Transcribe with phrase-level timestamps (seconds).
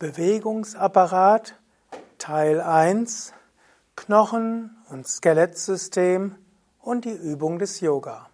[0.00, 1.56] Bewegungsapparat
[2.16, 3.34] Teil 1
[3.96, 6.36] Knochen- und Skelettsystem
[6.80, 8.30] und die Übung des Yoga.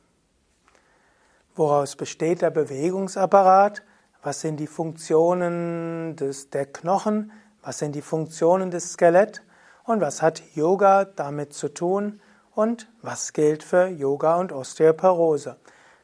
[1.57, 3.83] Woraus besteht der Bewegungsapparat?
[4.23, 7.33] Was sind die Funktionen des, der Knochen?
[7.63, 9.43] Was sind die Funktionen des Skeletts?
[9.83, 12.21] Und was hat Yoga damit zu tun?
[12.55, 15.57] Und was gilt für Yoga und Osteoporose?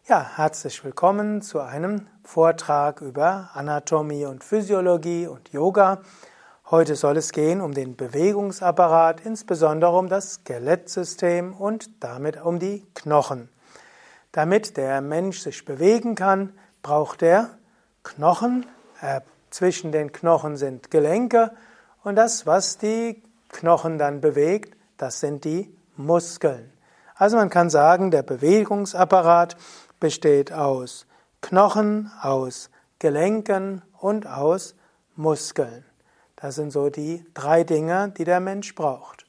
[0.06, 6.02] Ja, herzlich willkommen zu einem Vortrag über Anatomie und Physiologie und Yoga.
[6.70, 12.86] Heute soll es gehen um den Bewegungsapparat, insbesondere um das Skelettsystem und damit um die
[12.96, 13.48] Knochen.
[14.34, 17.52] Damit der Mensch sich bewegen kann, braucht er
[18.04, 18.66] Knochen.
[19.02, 19.22] Äh,
[19.52, 21.52] zwischen den Knochen sind Gelenke
[22.04, 23.23] und das, was die
[23.54, 26.74] Knochen dann bewegt, das sind die Muskeln.
[27.16, 29.56] Also man kann sagen, der Bewegungsapparat
[30.00, 31.06] besteht aus
[31.42, 34.76] Knochen, aus Gelenken und aus
[35.16, 35.86] Muskeln.
[36.36, 39.26] Das sind so die drei Dinge, die der Mensch braucht.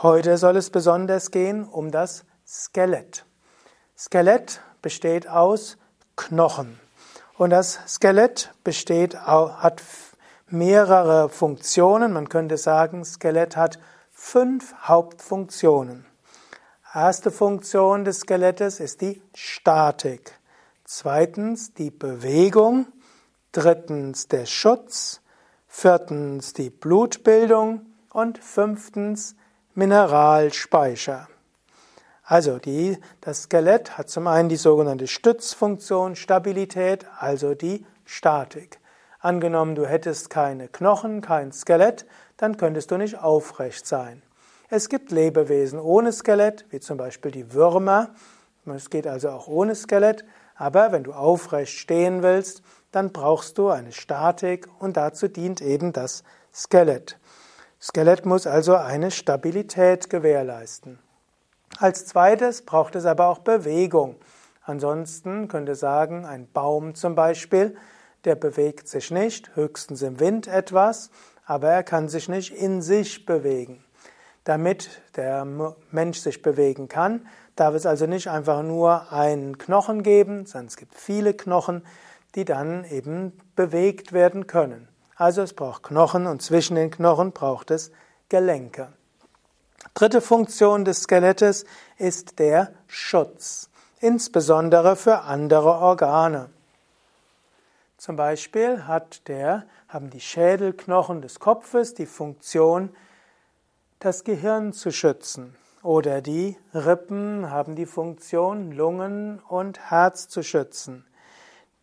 [0.00, 3.26] Heute soll es besonders gehen um das Skelett.
[3.96, 5.76] Skelett besteht aus
[6.16, 6.78] Knochen.
[7.36, 9.82] Und das Skelett besteht, hat
[10.50, 12.12] mehrere Funktionen.
[12.12, 13.78] Man könnte sagen, Skelett hat
[14.10, 16.06] fünf Hauptfunktionen.
[16.94, 20.32] Erste Funktion des Skelettes ist die Statik.
[20.84, 22.86] Zweitens die Bewegung.
[23.52, 25.20] Drittens der Schutz.
[25.66, 27.86] Viertens die Blutbildung.
[28.10, 29.36] Und fünftens
[29.74, 31.28] Mineralspeicher.
[32.24, 38.80] Also die, das Skelett hat zum einen die sogenannte Stützfunktion, Stabilität, also die Statik.
[39.20, 44.22] Angenommen, du hättest keine Knochen, kein Skelett, dann könntest du nicht aufrecht sein.
[44.70, 48.10] Es gibt Lebewesen ohne Skelett, wie zum Beispiel die Würmer.
[48.66, 50.24] Es geht also auch ohne Skelett.
[50.54, 55.92] Aber wenn du aufrecht stehen willst, dann brauchst du eine Statik und dazu dient eben
[55.92, 56.22] das
[56.52, 57.18] Skelett.
[57.80, 60.98] Skelett muss also eine Stabilität gewährleisten.
[61.78, 64.16] Als zweites braucht es aber auch Bewegung.
[64.62, 67.76] Ansonsten könnte sagen, ein Baum zum Beispiel
[68.24, 71.10] der bewegt sich nicht, höchstens im Wind etwas,
[71.46, 73.82] aber er kann sich nicht in sich bewegen.
[74.44, 75.44] Damit der
[75.90, 80.76] Mensch sich bewegen kann, darf es also nicht einfach nur einen Knochen geben, sondern es
[80.76, 81.84] gibt viele Knochen,
[82.34, 84.88] die dann eben bewegt werden können.
[85.16, 87.90] Also es braucht Knochen und zwischen den Knochen braucht es
[88.28, 88.92] Gelenke.
[89.94, 91.64] Dritte Funktion des Skelettes
[91.96, 96.50] ist der Schutz, insbesondere für andere Organe.
[97.98, 102.90] Zum Beispiel hat der, haben die Schädelknochen des Kopfes die Funktion,
[103.98, 105.56] das Gehirn zu schützen.
[105.82, 111.06] Oder die Rippen haben die Funktion, Lungen und Herz zu schützen.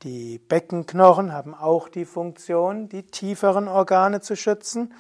[0.04, 4.94] Die Beckenknochen haben auch die Funktion, die tieferen Organe zu schützen.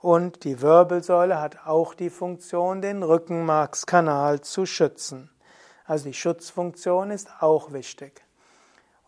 [0.00, 5.30] Und die Wirbelsäule hat auch die Funktion, den Rückenmarkskanal zu schützen.
[5.84, 8.27] Also die Schutzfunktion ist auch wichtig.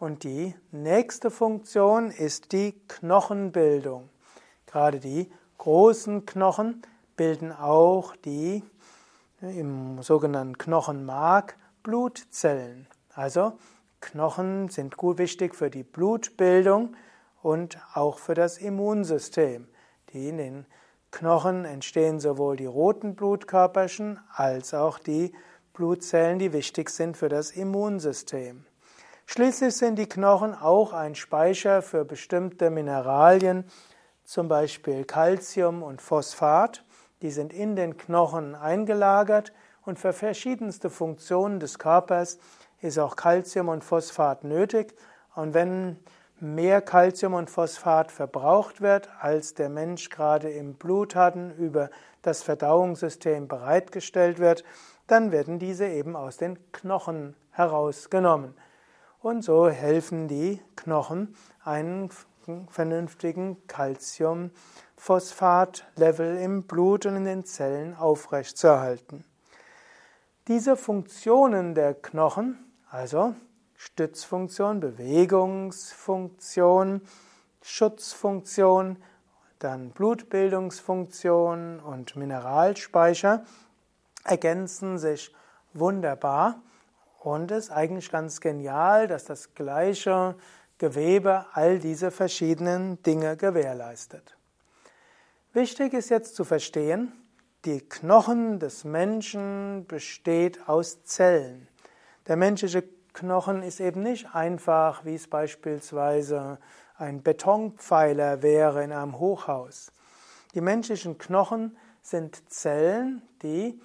[0.00, 4.08] Und die nächste Funktion ist die Knochenbildung.
[4.64, 6.80] Gerade die großen Knochen
[7.16, 8.64] bilden auch die
[9.42, 12.86] im sogenannten Knochenmark Blutzellen.
[13.12, 13.52] Also
[14.00, 16.96] Knochen sind gut wichtig für die Blutbildung
[17.42, 19.68] und auch für das Immunsystem.
[20.14, 20.66] Die in den
[21.10, 25.34] Knochen entstehen sowohl die roten Blutkörperchen als auch die
[25.74, 28.64] Blutzellen, die wichtig sind für das Immunsystem.
[29.32, 33.62] Schließlich sind die Knochen auch ein Speicher für bestimmte Mineralien,
[34.24, 36.84] zum Beispiel Calcium und Phosphat.
[37.22, 39.52] Die sind in den Knochen eingelagert
[39.82, 42.40] und für verschiedenste Funktionen des Körpers
[42.80, 44.96] ist auch Calcium und Phosphat nötig.
[45.36, 46.00] Und wenn
[46.40, 51.90] mehr Calcium und Phosphat verbraucht wird, als der Mensch gerade im Blut hatten, über
[52.22, 54.64] das Verdauungssystem bereitgestellt wird,
[55.06, 58.56] dann werden diese eben aus den Knochen herausgenommen.
[59.22, 62.08] Und so helfen die Knochen, einen
[62.70, 69.26] vernünftigen Calcium-Phosphat-Level im Blut und in den Zellen aufrechtzuerhalten.
[70.48, 73.34] Diese Funktionen der Knochen, also
[73.76, 77.02] Stützfunktion, Bewegungsfunktion,
[77.60, 78.96] Schutzfunktion,
[79.58, 83.44] dann Blutbildungsfunktion und Mineralspeicher,
[84.24, 85.30] ergänzen sich
[85.74, 86.62] wunderbar
[87.20, 90.34] und es ist eigentlich ganz genial, dass das gleiche
[90.78, 94.36] Gewebe all diese verschiedenen Dinge gewährleistet.
[95.52, 97.12] Wichtig ist jetzt zu verstehen,
[97.66, 101.68] Die Knochen des Menschen besteht aus Zellen.
[102.26, 106.56] Der menschliche Knochen ist eben nicht einfach, wie es beispielsweise
[106.96, 109.92] ein Betonpfeiler wäre in einem Hochhaus.
[110.54, 113.78] Die menschlichen Knochen sind Zellen, die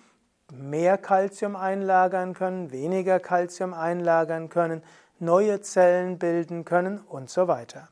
[0.54, 4.84] mehr Kalzium einlagern können, weniger Kalzium einlagern können,
[5.20, 7.90] neue Zellen bilden können und so weiter.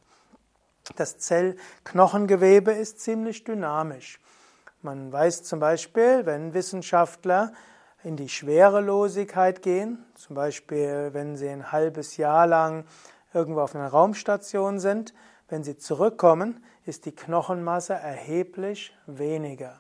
[0.96, 4.20] Das Zellknochengewebe ist ziemlich dynamisch.
[4.82, 7.54] Man weiß zum Beispiel, wenn Wissenschaftler
[8.04, 12.84] in die Schwerelosigkeit gehen, zum Beispiel wenn sie ein halbes Jahr lang
[13.34, 15.14] irgendwo auf einer Raumstation sind,
[15.48, 19.80] wenn sie zurückkommen, ist die Knochenmasse erheblich weniger.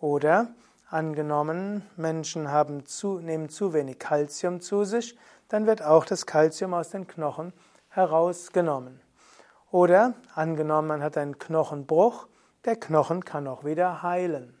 [0.00, 0.54] Oder
[0.94, 5.18] angenommen, Menschen haben zu, nehmen zu wenig Kalzium zu sich,
[5.48, 7.52] dann wird auch das Kalzium aus den Knochen
[7.88, 9.00] herausgenommen.
[9.72, 12.28] Oder angenommen, man hat einen Knochenbruch,
[12.64, 14.56] der Knochen kann auch wieder heilen.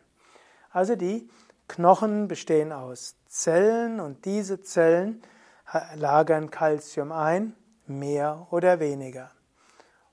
[0.70, 1.30] Also die
[1.68, 5.22] Knochen bestehen aus Zellen und diese Zellen
[5.94, 7.54] lagern Kalzium ein,
[7.86, 9.30] mehr oder weniger.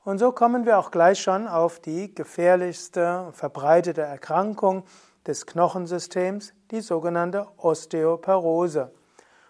[0.03, 4.83] Und so kommen wir auch gleich schon auf die gefährlichste verbreitete Erkrankung
[5.27, 8.91] des Knochensystems, die sogenannte Osteoporose.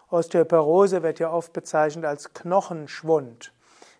[0.09, 3.53] Osteoporose wird ja oft bezeichnet als Knochenschwund.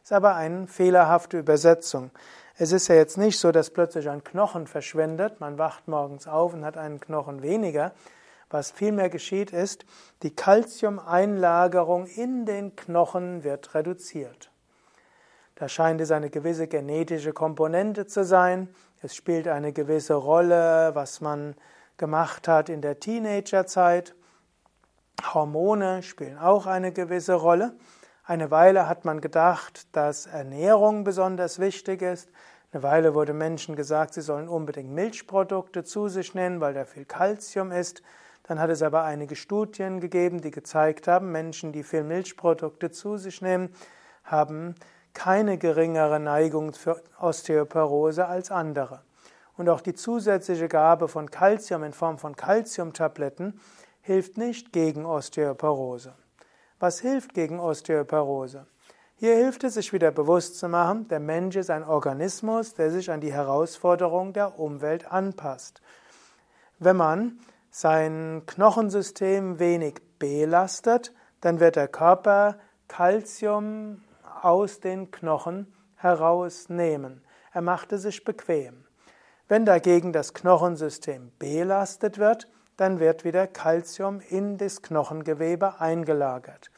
[0.04, 2.12] Ist aber eine fehlerhafte Übersetzung.
[2.58, 6.54] Es ist ja jetzt nicht so, dass plötzlich ein Knochen verschwindet, man wacht morgens auf
[6.54, 7.94] und hat einen Knochen weniger.
[8.50, 9.86] Was vielmehr geschieht ist,
[10.24, 14.52] die Kalziumeinlagerung in den Knochen wird reduziert.
[15.56, 18.68] Da scheint es eine gewisse genetische Komponente zu sein.
[19.04, 21.56] Es spielt eine gewisse Rolle, was man
[21.98, 24.14] gemacht hat in der Teenagerzeit.
[25.34, 27.76] Hormone spielen auch eine gewisse Rolle.
[28.24, 32.30] Eine Weile hat man gedacht, dass Ernährung besonders wichtig ist.
[32.72, 37.06] Eine Weile wurde Menschen gesagt, sie sollen unbedingt Milchprodukte zu sich nehmen, weil da viel
[37.06, 38.04] Kalzium ist.
[38.44, 43.18] Dann hat es aber einige Studien gegeben, die gezeigt haben, Menschen, die viel Milchprodukte zu
[43.18, 43.74] sich nehmen,
[44.24, 44.76] haben
[45.14, 49.02] keine geringere Neigung für Osteoporose als andere.
[49.58, 53.60] Und auch die zusätzliche Gabe von Kalzium in Form von Kalziumtabletten
[54.02, 56.14] hilft nicht gegen Osteoporose.
[56.80, 58.66] Was hilft gegen Osteoporose?
[59.16, 63.12] Hier hilft es, sich wieder bewusst zu machen, der Mensch ist ein Organismus, der sich
[63.12, 65.82] an die Herausforderung der Umwelt anpasst.
[66.80, 72.58] Wenn man sein Knochensystem wenig belastet, dann wird der Körper
[72.88, 74.02] Kalzium
[74.44, 77.24] aus den Knochen herausnehmen.
[77.54, 78.86] Er macht es sich bequem.
[79.48, 82.48] Wenn dagegen das Knochensystem belastet wird,
[82.78, 86.72] dann wird wieder Kalzium in das Knochengewebe eingelagert.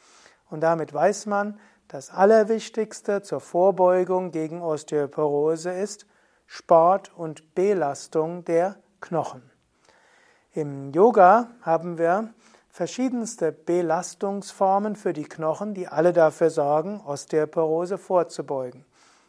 [0.50, 6.07] Und damit weiß man, das Allerwichtigste zur Vorbeugung gegen Osteoporose ist
[6.48, 9.50] Sport und Belastung der Knochen.
[10.54, 12.33] Im Yoga haben wir
[12.73, 18.83] verschiedenste Belastungsformen für die Knochen, die alle dafür sorgen, Osteoporose vorzubeugen.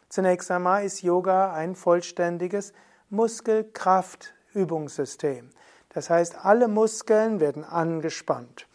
[0.09, 2.73] Zunächst einmal ist Yoga ein vollständiges
[3.11, 5.51] Muskelkraftübungssystem.
[5.89, 8.65] Das heißt, alle Muskeln werden angespannt.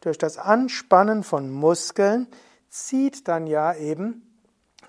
[0.00, 2.28] Durch das Anspannen von Muskeln
[2.68, 4.40] zieht dann ja eben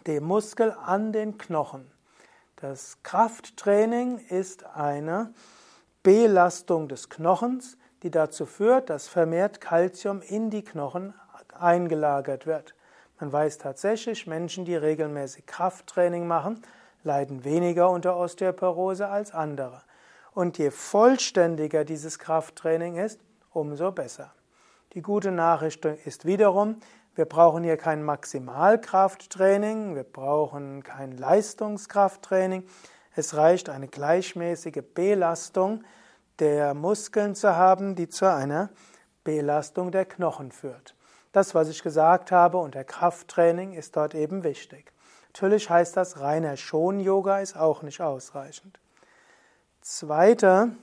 [0.06, 1.90] der Muskel an den Knochen.
[2.58, 5.34] Das Krafttraining ist eine
[6.04, 11.14] Belastung des Knochens, die dazu führt, dass vermehrt Kalzium in die Knochen
[11.58, 12.76] eingelagert wird.
[13.20, 16.62] Man weiß tatsächlich, Menschen, die regelmäßig Krafttraining machen,
[17.04, 19.82] leiden weniger unter Osteoporose als andere.
[20.34, 23.20] Und je vollständiger dieses Krafttraining ist,
[23.52, 24.34] umso besser.
[24.94, 26.78] Die gute Nachricht ist wiederum,
[27.14, 32.64] wir brauchen hier kein Maximalkrafttraining, wir brauchen kein Leistungskrafttraining.
[33.16, 35.84] Es reicht eine gleichmäßige Belastung
[36.40, 38.70] der Muskeln zu haben, die zu einer
[39.24, 40.96] Belastung der Knochen führt.
[41.32, 44.92] Das, was ich gesagt habe unter Krafttraining, ist dort eben wichtig.
[45.30, 48.80] Natürlich heißt das, reiner Schon-Yoga ist auch nicht ausreichend.
[49.82, 50.76] Zweite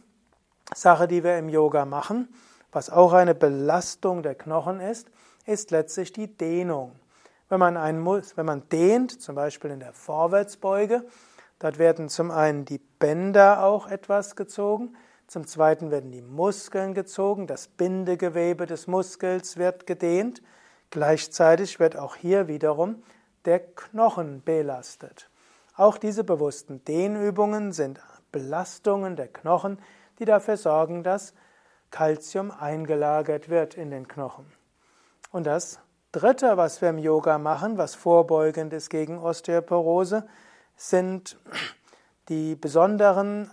[0.74, 2.28] Sache, die wir im Yoga machen,
[2.72, 5.10] was auch eine Belastung der Knochen ist,
[5.44, 6.92] ist letztlich die Dehnung.
[7.48, 11.04] Wenn man, einen, wenn man dehnt, zum Beispiel in der Vorwärtsbeuge,
[11.58, 14.96] dort werden zum einen die Bänder auch etwas gezogen,
[15.28, 20.42] zum zweiten werden die Muskeln gezogen, das Bindegewebe des Muskels wird gedehnt,
[20.88, 23.02] gleichzeitig wird auch hier wiederum
[23.44, 25.30] der Knochen belastet.
[25.76, 28.00] Auch diese bewussten Dehnübungen sind
[28.32, 29.78] Belastungen der Knochen,
[30.18, 31.34] die dafür sorgen, dass
[31.90, 34.46] Kalzium eingelagert wird in den Knochen.
[35.30, 35.78] Und das
[36.10, 40.26] Dritte, was wir im Yoga machen, was vorbeugend ist gegen Osteoporose,
[40.74, 41.38] sind
[42.30, 43.50] die besonderen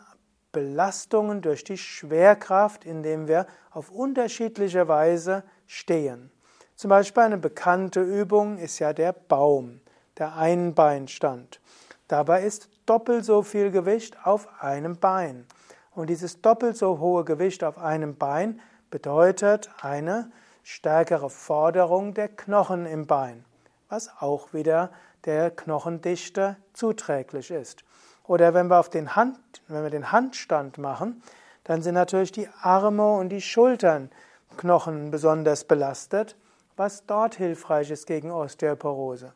[0.55, 6.31] Belastungen durch die Schwerkraft, indem wir auf unterschiedliche Weise stehen.
[6.77, 9.81] Zum Beispiel eine bekannte Übung ist ja der Baum,
[10.17, 11.59] der Einbeinstand.
[12.07, 15.45] Dabei ist doppelt so viel Gewicht auf einem Bein.
[15.91, 20.31] Und dieses doppelt so hohe Gewicht auf einem Bein bedeutet eine
[20.63, 23.43] stärkere Forderung der Knochen im Bein,
[23.89, 24.89] was auch wieder
[25.25, 27.83] der Knochendichte zuträglich ist.
[28.27, 31.21] Oder wenn wir, auf den Hand, wenn wir den Handstand machen,
[31.63, 34.09] dann sind natürlich die Arme und die Schultern
[34.57, 36.35] Knochen besonders belastet,
[36.77, 39.33] was dort hilfreich ist gegen Osteoporose.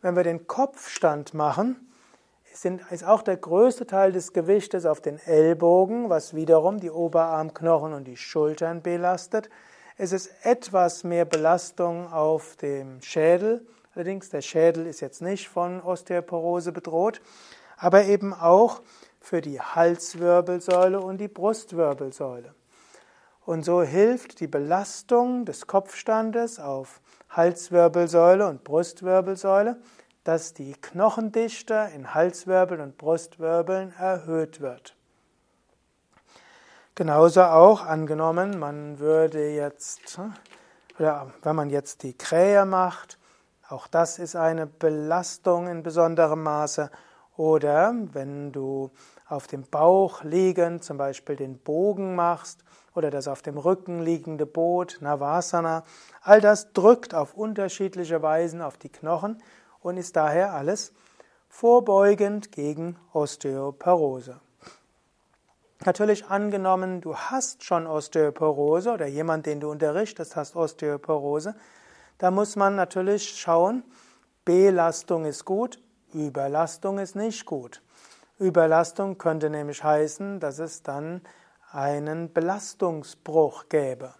[0.00, 1.88] Wenn wir den Kopfstand machen,
[2.90, 8.04] ist auch der größte Teil des Gewichtes auf den Ellbogen, was wiederum die Oberarmknochen und
[8.04, 9.48] die Schultern belastet.
[9.96, 13.66] Es ist etwas mehr Belastung auf dem Schädel.
[13.94, 17.20] Allerdings, der Schädel ist jetzt nicht von Osteoporose bedroht,
[17.78, 18.82] aber eben auch
[19.20, 22.54] für die Halswirbelsäule und die Brustwirbelsäule.
[23.44, 29.78] Und so hilft die Belastung des Kopfstandes auf Halswirbelsäule und Brustwirbelsäule
[30.28, 34.94] dass die Knochendichte in Halswirbeln und Brustwirbeln erhöht wird.
[36.94, 40.20] Genauso auch angenommen, man würde jetzt,
[40.98, 43.18] oder wenn man jetzt die Krähe macht,
[43.70, 46.90] auch das ist eine Belastung in besonderem Maße.
[47.38, 48.90] Oder wenn du
[49.28, 52.64] auf dem Bauch liegend zum Beispiel den Bogen machst
[52.96, 55.84] oder das auf dem Rücken liegende Boot, Navasana,
[56.20, 59.40] all das drückt auf unterschiedliche Weisen auf die Knochen
[59.78, 60.92] und ist daher alles
[61.48, 64.40] vorbeugend gegen Osteoporose.
[65.84, 71.54] Natürlich angenommen, du hast schon Osteoporose oder jemand, den du unterrichtest, hast Osteoporose,
[72.18, 73.84] da muss man natürlich schauen,
[74.44, 75.78] Belastung ist gut,
[76.14, 77.82] Überlastung ist nicht gut.
[78.38, 81.22] Überlastung könnte nämlich heißen, dass es dann
[81.70, 84.14] einen Belastungsbruch gäbe.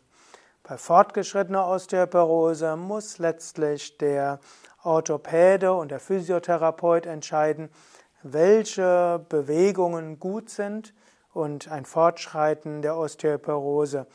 [0.64, 4.38] Bei fortgeschrittener Osteoporose muss letztlich der
[4.82, 7.70] Orthopäde und der Physiotherapeut entscheiden,
[8.22, 10.92] welche Bewegungen gut sind
[11.32, 14.06] und ein Fortschreiten der Osteoporose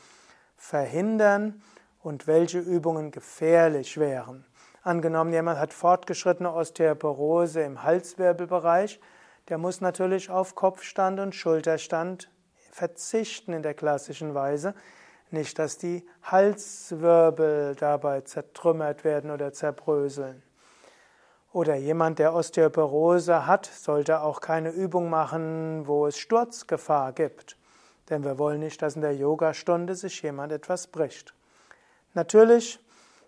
[0.56, 1.62] verhindern
[2.02, 4.44] und welche Übungen gefährlich wären.
[4.84, 9.00] Angenommen, jemand hat fortgeschrittene Osteoporose im Halswirbelbereich,
[9.48, 12.30] der muss natürlich auf Kopfstand und Schulterstand
[12.70, 14.74] verzichten in der klassischen Weise.
[15.30, 20.42] Nicht, dass die Halswirbel dabei zertrümmert werden oder zerbröseln.
[21.54, 27.56] Oder jemand, der Osteoporose hat, sollte auch keine Übung machen, wo es Sturzgefahr gibt.
[28.10, 31.32] Denn wir wollen nicht, dass in der Yogastunde sich jemand etwas bricht.
[32.12, 32.80] Natürlich,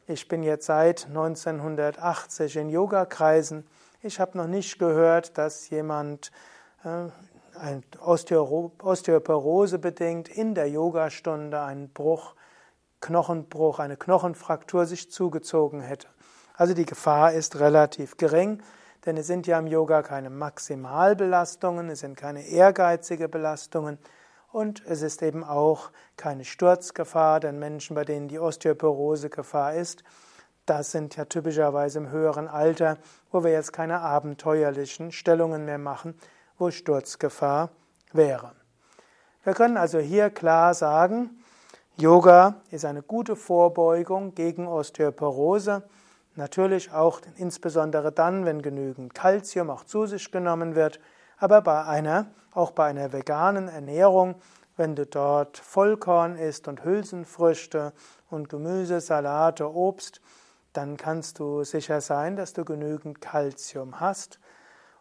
[0.07, 3.67] ich bin jetzt seit 1980 in Yogakreisen.
[4.03, 6.31] Ich habe noch nicht gehört, dass jemand
[6.85, 7.09] äh,
[7.99, 12.35] Osteoporose bedingt in der Yogastunde einen Bruch,
[13.01, 16.09] Knochenbruch, eine Knochenfraktur sich zugezogen hätte.
[16.55, 18.63] Also die Gefahr ist relativ gering,
[19.05, 23.99] denn es sind ja im Yoga keine Maximalbelastungen, es sind keine ehrgeizige Belastungen
[24.57, 30.03] und es ist eben auch keine Sturzgefahr, denn Menschen, bei denen die Osteoporose Gefahr ist,
[30.65, 32.97] das sind ja typischerweise im höheren Alter,
[33.31, 36.19] wo wir jetzt keine abenteuerlichen Stellungen mehr machen,
[36.57, 37.69] wo Sturzgefahr
[38.15, 38.53] wäre.
[39.45, 41.45] Wir können also hier klar sagen,
[41.99, 45.83] Yoga ist eine gute Vorbeugung gegen Osteoporose.
[46.35, 50.99] Natürlich auch insbesondere dann, wenn genügend Kalzium auch zu sich genommen wird,
[51.37, 54.37] aber bei einer, auch bei einer veganen Ernährung,
[54.77, 57.93] wenn du dort Vollkorn isst und Hülsenfrüchte
[58.31, 60.21] und Gemüse, Salate, Obst,
[60.73, 64.39] dann kannst du sicher sein, dass du genügend Kalzium hast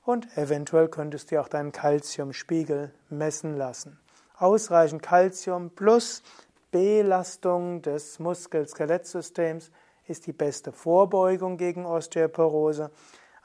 [0.03, 3.99] und eventuell könntest du auch deinen Kalziumspiegel messen lassen.
[4.37, 6.23] Ausreichend Kalzium plus
[6.71, 9.71] Belastung des Muskel-Skelettsystems
[10.07, 12.91] ist die beste Vorbeugung gegen Osteoporose.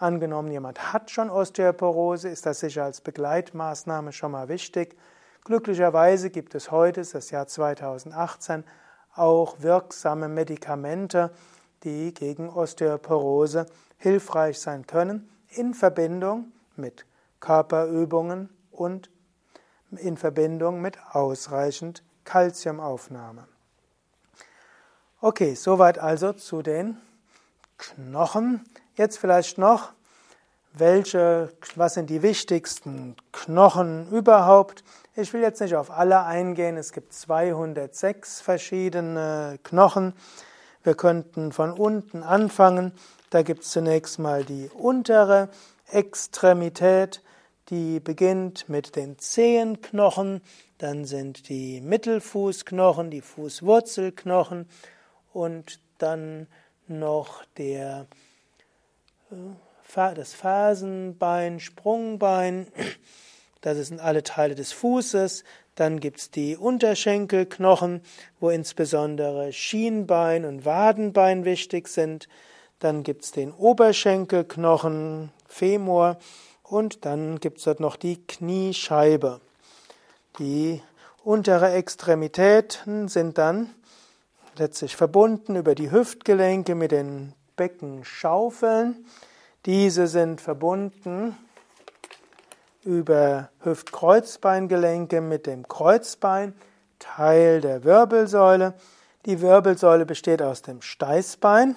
[0.01, 4.97] Angenommen, jemand hat schon Osteoporose, ist das sicher als Begleitmaßnahme schon mal wichtig.
[5.45, 8.65] Glücklicherweise gibt es heute, das Jahr 2018,
[9.15, 11.31] auch wirksame Medikamente,
[11.85, 13.67] die gegen Osteoporose
[13.99, 17.05] hilfreich sein können, in Verbindung mit
[17.41, 19.11] Körperübungen und
[19.91, 23.47] in Verbindung mit ausreichend Kalziumaufnahme.
[25.21, 26.97] Okay, soweit also zu den
[27.77, 28.65] Knochen.
[29.01, 29.95] Jetzt vielleicht noch,
[30.75, 34.85] welche, was sind die wichtigsten Knochen überhaupt?
[35.17, 36.77] Ich will jetzt nicht auf alle eingehen.
[36.77, 40.13] Es gibt 206 verschiedene Knochen.
[40.83, 42.93] Wir könnten von unten anfangen.
[43.31, 45.49] Da gibt es zunächst mal die untere
[45.91, 47.23] Extremität,
[47.71, 50.43] Die beginnt mit den Zehenknochen,
[50.77, 54.69] dann sind die Mittelfußknochen, die Fußwurzelknochen
[55.33, 56.49] und dann
[56.87, 58.07] noch der,
[59.95, 62.67] das Fersenbein, Sprungbein.
[63.61, 65.45] Das sind alle Teile des Fußes.
[65.77, 68.03] Dann gibt es die Unterschenkelknochen,
[68.41, 72.29] wo insbesondere Schienbein und Wadenbein wichtig sind.
[72.81, 76.19] Dann gibt es den Oberschenkelknochen, Femur
[76.65, 79.41] und dann gibt es dort noch die Kniescheibe.
[80.39, 80.83] Die
[81.23, 83.75] untere Extremitäten sind dann
[84.57, 89.05] letztlich verbunden über die Hüftgelenke mit den Beckenschaufeln.
[89.67, 91.37] Diese sind verbunden
[92.83, 96.55] über Hüftkreuzbeingelenke mit dem Kreuzbein,
[96.99, 98.73] Teil der Wirbelsäule.
[99.27, 101.77] Die Wirbelsäule besteht aus dem Steißbein,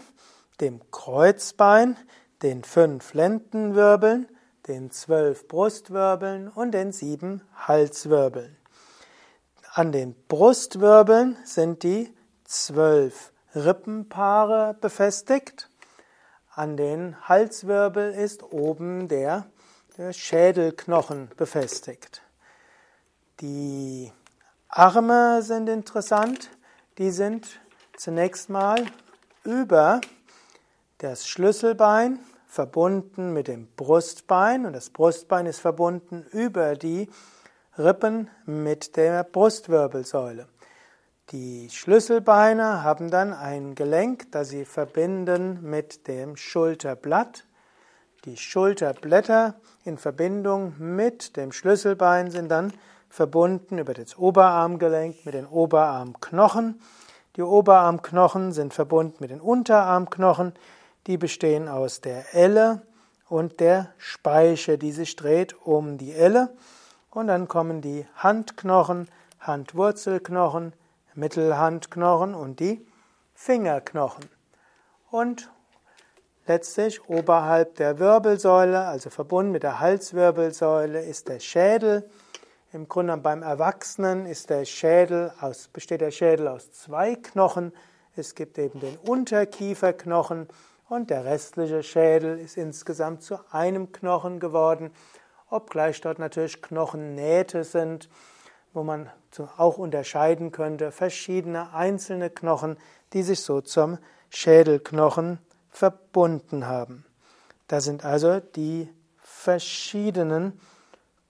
[0.62, 1.98] dem Kreuzbein,
[2.44, 4.30] den fünf Lendenwirbeln,
[4.70, 8.56] den zwölf Brustwirbeln und den sieben Halswirbeln.
[9.74, 15.70] An den Brustwirbeln sind die zwölf Rippenpaare befestigt.
[16.56, 19.48] An den Halswirbel ist oben der,
[19.98, 22.22] der Schädelknochen befestigt.
[23.42, 24.12] Die
[24.68, 26.52] Arme sind interessant.
[27.00, 27.60] Die sind
[27.98, 28.86] zunächst mal
[29.44, 30.00] über
[31.00, 37.10] das Schlüsselbein verbunden mit dem Brustbein und das Brustbein ist verbunden über die
[37.80, 40.48] Rippen mit der Brustwirbelsäule.
[41.32, 47.46] Die Schlüsselbeine haben dann ein Gelenk, das sie verbinden mit dem Schulterblatt.
[48.26, 52.74] Die Schulterblätter in Verbindung mit dem Schlüsselbein sind dann
[53.10, 56.82] verbunden über das Oberarmgelenk mit den Oberarmknochen.
[57.38, 60.54] Die Oberarmknochen sind verbunden mit den Unterarmknochen.
[61.08, 62.82] Die bestehen aus der Elle
[63.30, 66.56] und der Speiche, die sich dreht um die Elle.
[67.12, 69.08] Und dann kommen die Handknochen,
[69.40, 70.74] Handwurzelknochen,
[71.16, 72.86] Mittelhandknochen und die
[73.34, 74.26] Fingerknochen.
[75.10, 75.52] Und
[76.48, 82.10] letztlich oberhalb der Wirbelsäule, also verbunden mit der Halswirbelsäule, ist der Schädel.
[82.72, 87.72] Im Grunde beim Erwachsenen ist der Schädel aus, besteht der Schädel aus zwei Knochen.
[88.16, 90.48] Es gibt eben den Unterkieferknochen
[90.90, 94.92] und der restliche Schädel ist insgesamt zu einem Knochen geworden,
[95.50, 98.10] obgleich dort natürlich Knochennähte sind,
[98.74, 99.10] wo man
[99.58, 102.78] auch unterscheiden könnte, verschiedene einzelne Knochen,
[103.14, 103.98] die sich so zum
[104.30, 107.06] Schädelknochen verbunden haben.
[107.68, 108.90] Das sind also die
[109.22, 110.60] verschiedenen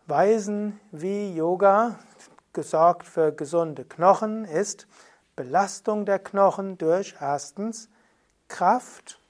[0.08, 2.00] Weisen, wie Yoga
[2.52, 4.86] gesorgt für gesunde Knochen ist
[5.36, 7.88] Belastung der Knochen durch erstens
[8.48, 9.20] Kraft,